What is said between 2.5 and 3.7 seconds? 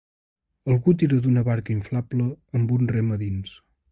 amb un rem a dins